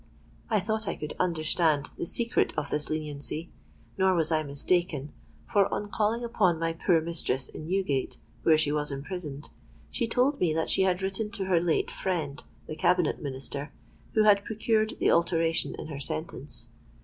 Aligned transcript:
I 0.49 0.59
thought 0.59 0.87
I 0.87 0.95
could 0.95 1.13
understand 1.19 1.91
the 1.95 2.07
secret 2.07 2.55
of 2.57 2.71
this 2.71 2.89
leniency; 2.89 3.51
nor 3.99 4.15
was 4.15 4.31
I 4.31 4.41
mistaken; 4.41 5.13
for, 5.53 5.71
on 5.71 5.91
calling 5.91 6.23
upon 6.23 6.57
my 6.57 6.73
poor 6.73 6.99
mistress 7.01 7.47
in 7.47 7.67
Newgate, 7.67 8.17
where 8.41 8.57
she 8.57 8.71
was 8.71 8.91
imprisoned, 8.91 9.51
she 9.91 10.07
told 10.07 10.39
me 10.39 10.55
that 10.55 10.69
she 10.71 10.81
had 10.81 11.03
written 11.03 11.29
to 11.29 11.45
her 11.45 11.59
late 11.59 11.91
'friend,' 11.91 12.43
the 12.65 12.75
Cabinet 12.75 13.21
Minister, 13.21 13.71
who 14.13 14.23
had 14.23 14.43
procured 14.43 14.95
the 14.99 15.11
alteration 15.11 15.75
in 15.77 15.85
her 15.89 15.99
sentence. 15.99 16.69